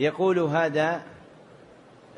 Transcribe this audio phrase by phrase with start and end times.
[0.00, 1.02] يقول هذا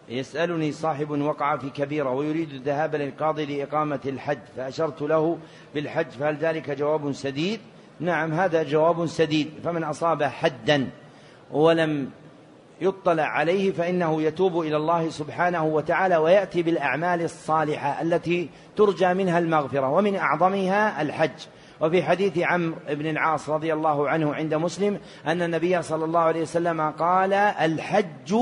[0.08, 5.38] يسألني صاحب وقع في كبيرة ويريد الذهاب للقاضي لإقامة الحج فأشرت له
[5.74, 7.60] بالحج فهل ذلك جواب سديد؟
[8.00, 10.90] نعم هذا جواب سديد فمن أصاب حدا
[11.50, 12.10] ولم
[12.80, 19.88] يطلع عليه فإنه يتوب إلى الله سبحانه وتعالى ويأتي بالأعمال الصالحة التي ترجى منها المغفرة
[19.88, 21.46] ومن أعظمها الحج.
[21.82, 26.42] وفي حديث عمرو بن العاص رضي الله عنه عند مسلم أن النبي صلى الله عليه
[26.42, 28.34] وسلم قال الحج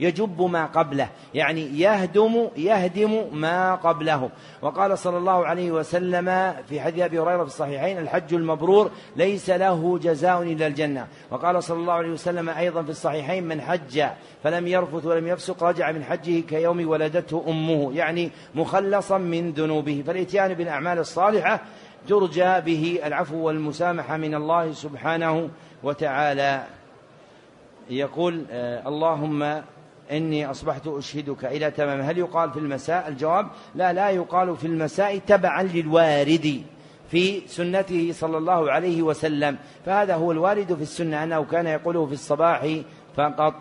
[0.00, 4.30] يجب ما قبله يعني يهدم يهدم ما قبله.
[4.62, 9.98] وقال صلى الله عليه وسلم في حديث أبي هريرة في الصحيحين الحج المبرور ليس له
[9.98, 11.06] جزاء إلا الجنة.
[11.30, 14.04] وقال صلى الله عليه وسلم أيضا في الصحيحين من حج
[14.44, 20.02] فلم يرفث ولم يفسق رجع من حجه كيوم ولدته أمه يعني مخلصا من ذنوبه.
[20.06, 21.60] فالإتيان بالأعمال الصالحة
[22.08, 25.50] ترجى به العفو والمسامحة من الله سبحانه
[25.82, 26.64] وتعالى.
[27.90, 29.62] يقول آه اللهم
[30.12, 32.00] إني أصبحت أشهدك إلى تمام.
[32.00, 36.62] هل يقال في المساء؟ الجواب لا لا يقال في المساء تبعا للوارد
[37.10, 39.56] في سنته صلى الله عليه وسلم.
[39.86, 42.76] فهذا هو الوارد في السنة أنه كان يقوله في الصباح
[43.16, 43.54] فقط.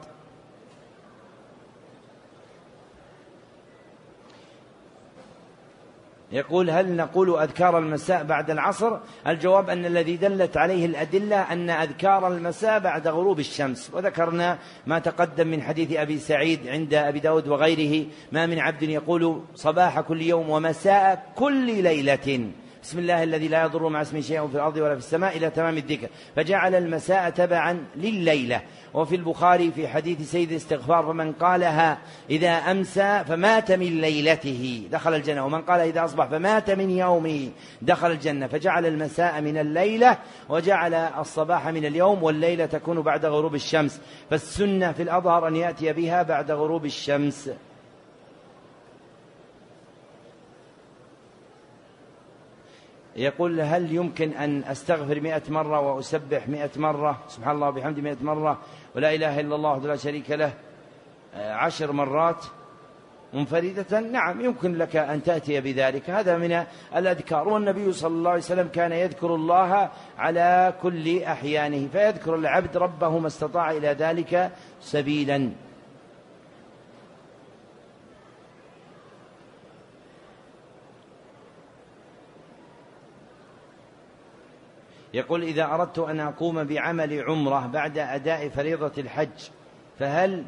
[6.31, 12.27] يقول هل نقول أذكار المساء بعد العصر؟ الجواب أن الذي دلت عليه الأدلة أن أذكار
[12.27, 13.91] المساء بعد غروب الشمس.
[13.93, 19.41] وذكرنا ما تقدم من حديث أبي سعيد عند أبي داود وغيره ما من عبد يقول
[19.55, 22.51] صباح كل يوم ومساء كل ليلة.
[22.83, 25.77] بسم الله الذي لا يضر مع اسمه شيء في الأرض ولا في السماء إلى تمام
[25.77, 26.07] الذكر.
[26.35, 28.61] فجعل المساء تبعا لليلة.
[28.93, 31.97] وفي البخاري في حديث سيد الاستغفار فمن قالها
[32.29, 34.87] إذا أمسى فمات من ليلته.
[34.91, 35.45] دخل الجنة.
[35.45, 37.49] ومن قال إذا أصبح فمات من يومه.
[37.81, 38.47] دخل الجنة.
[38.47, 40.17] فجعل المساء من الليلة
[40.49, 44.01] وجعل الصباح من اليوم والليلة تكون بعد غروب الشمس.
[44.29, 47.49] فالسنة في الأظهر أن يأتي بها بعد غروب الشمس.
[53.15, 58.59] يقول هل يمكن أن أستغفر مئة مرة وأسبح مئة مرة؟ سبحان الله وبحمده مئة مرة.
[58.95, 60.53] ولا إله إلا الله لا شريك له.
[61.35, 62.45] آه، عشر مرات.
[63.33, 66.09] منفردة؟ نعم يمكن لك أن تأتي بذلك.
[66.09, 66.63] هذا من
[66.95, 67.47] الأذكار.
[67.47, 73.27] والنبي صلى الله عليه وسلم كان يذكر الله على كل أحيانه فيذكر العبد ربه ما
[73.27, 74.51] استطاع إلى ذلك
[74.81, 75.51] سبيلا.
[85.13, 89.49] يقول إذا أردت أن أقوم بعمل عمرة بعد أداء فريضة الحج
[89.99, 90.43] فهل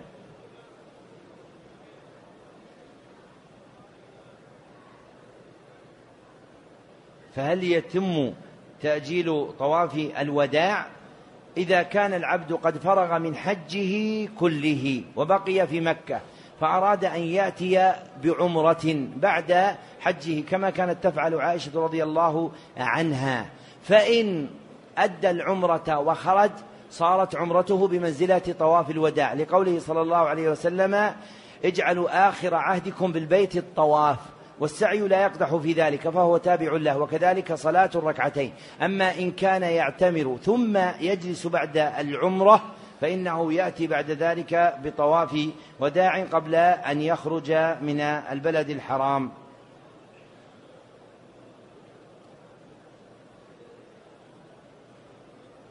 [7.35, 8.33] فهل يتم
[8.81, 10.85] تأجيل طواف الوداع
[11.57, 16.21] إذا كان العبد قد فرغ من حجه كله وبقي في مكة
[16.59, 23.45] فأراد أن يأتي بعمرة بعد حجه كما كانت تفعل عائشة رضي الله عنها؟
[23.83, 24.47] فإن
[24.97, 26.51] أدى العمرة وخرج
[26.91, 31.13] صارت عمرته بمنزلة طواف الوداع لقوله صلى الله عليه وسلم
[31.65, 34.17] اجعلوا آخر عهدكم بالبيت الطواف
[34.59, 38.53] والسعي لا يقدح في ذلك فهو تابع له وكذلك صلاة الركعتين.
[38.81, 42.61] أما إن كان يعتمر ثم يجلس بعد العمرة
[43.01, 45.39] فإنه يأتي بعد ذلك بطواف
[45.79, 47.51] وداع قبل أن يخرج
[47.81, 49.31] من البلد الحرام.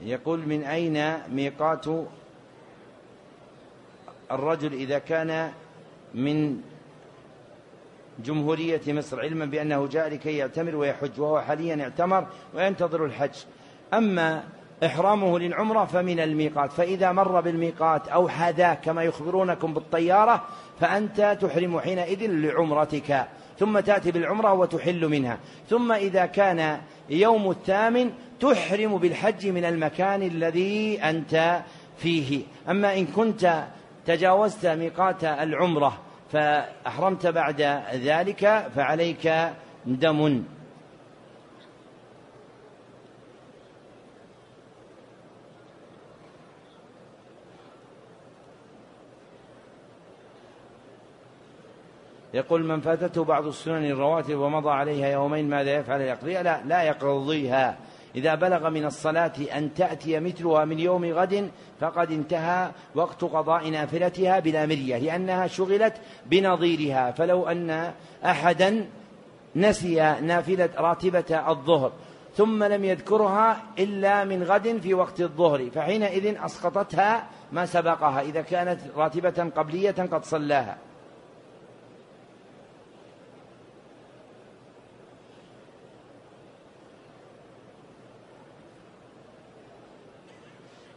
[0.05, 1.87] يقول من أين ميقات
[4.31, 5.53] الرجل إذا كان
[6.15, 6.61] من
[8.25, 13.35] جمهورية مصر علما بأنه جاء لكي يعتمر ويحج وهو حاليا اعتمر وينتظر الحج.
[13.95, 14.45] أما
[14.85, 16.73] إحرامه للعمرة فمن الميقات.
[16.73, 20.45] فإذا مر بالميقات أو حذاه كما يخبرونكم بالطيارة
[20.81, 23.27] فأنت تحرم حينئذ لعمرتك.
[23.59, 25.39] ثم تأتي بالعمرة وتحل منها.
[25.71, 26.81] ثم إذا كان
[27.11, 31.63] يوم الثامن تحرم بالحج من المكان الذي أنت
[31.99, 32.43] فيه.
[32.71, 33.65] أما إن كنت
[34.07, 35.99] تجاوزت ميقات العمرة
[36.33, 39.51] فأحرمت بعد ذلك فعليك
[39.87, 40.45] دم.
[52.35, 57.77] يقول من فاتته بعض السنن الرواتب ومضى عليها يومين ماذا يفعل؟ يقضيها؟ لا لا يقضيها.
[58.17, 61.51] إذا بلغ من الصلاة أن تأتي مثلها من يوم غد
[61.81, 65.95] فقد انتهى وقت قضاء نافلتها بلا مرية لأنها شغلت
[66.27, 67.11] بنظيرها.
[67.11, 67.93] فلو أن
[68.25, 68.87] أحدا
[69.57, 71.93] نسي نافلة راتبة الظهر
[72.35, 78.81] ثم لم يذكرها إلا من غد في وقت الظهر فحينئذ أسقطتها ما سبقها إذا كانت
[78.97, 80.77] راتبة قبلية قد صلاها.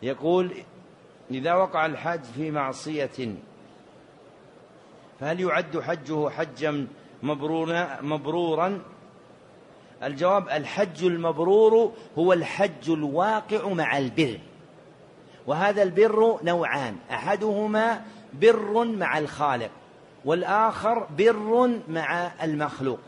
[0.06, 0.52] يقول
[1.31, 3.36] إذا وقع الحاج في معصية
[5.19, 6.88] فهل يعد حجه حجا
[7.24, 8.81] مبرورا؟ مبرورا؟
[10.04, 14.40] الجواب الحج المبرور هو الحج الواقع مع البر.
[15.48, 19.72] وهذا البر نوعان أحدهما بر مع الخالق
[20.25, 23.00] والآخر بر مع المخلوق.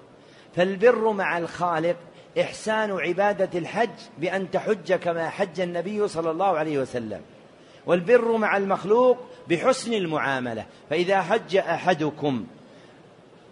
[0.56, 1.96] فالبر مع الخالق
[2.42, 7.22] إحسان عبادة الحج بأن تحج كما حج النبي صلى الله عليه وسلم.
[7.86, 9.18] والبر مع المخلوق
[9.50, 10.66] بحسن المعاملة.
[10.90, 12.46] فإذا حج أحدكم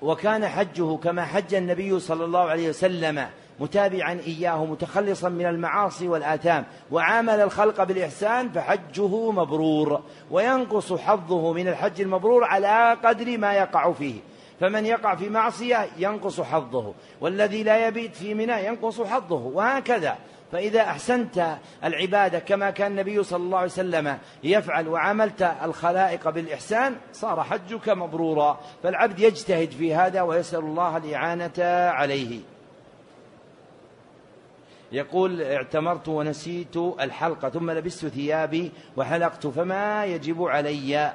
[0.01, 3.27] وكان حجه كما حج النبي صلى الله عليه وسلم
[3.59, 10.01] متابعا إياه متخلصا من المعاصي والآثام وعامل الخلق بالإحسان فحجه مبرور.
[10.31, 14.15] وينقص حظه من الحج المبرور على قدر ما يقع فيه.
[14.60, 20.18] فمن يقع في معصية ينقص حظه والذي لا يبيت في منى ينقص حظه وهكذا.
[20.52, 27.44] فإذا أحسنت العبادة كما كان النبي صلى الله عليه وسلم يفعل وعاملت الخلائق بالإحسان صار
[27.44, 28.60] حجك مبرورا.
[28.84, 32.40] فالعبد يجتهد في هذا ويسأل الله الإعانة عليه.
[34.92, 41.13] يقول اعتمرت ونسيت الحلقة ثم لبست ثيابي وحلقت فما يجب علي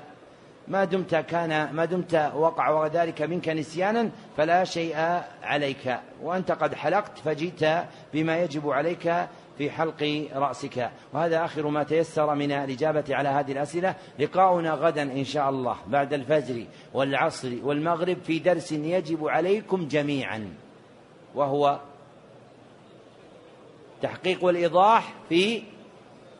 [0.70, 5.98] ما دمت كان ما دمت وقع ذلك منك نسيانا فلا شيء عليك.
[6.22, 7.84] وأنت قد حلقت فجئت
[8.14, 9.28] بما يجب عليك
[9.58, 10.90] في حلق رأسك.
[11.12, 13.94] وهذا آخر ما تيسر من الإجابة على هذه الأسئلة.
[14.18, 16.64] لقاؤنا غدا إن شاء الله بعد الفجر
[16.94, 20.54] والعصر والمغرب في درس يجب عليكم جميعا.
[21.34, 21.80] وهو
[24.02, 25.62] تحقيق الإيضاح في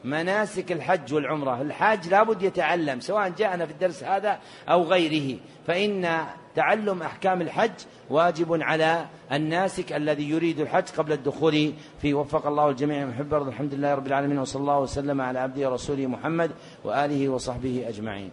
[0.05, 1.63] مناسك الحج والعمرة.
[1.63, 4.39] الحاج لابد يتعلم سواء جاءنا في الدرس هذا
[4.69, 5.39] أو غيره.
[5.67, 6.25] فإن
[6.55, 7.71] تعلم أحكام الحج
[8.11, 13.07] واجب على الناسك الذي يريد الحج قبل الدخول فيه وفق الله الجميع.
[13.07, 16.51] محب الحمد لله رب العالمين وصلى الله وسلم على عبده ورسوله محمد
[16.85, 18.31] وآله وصحبه أجمعين.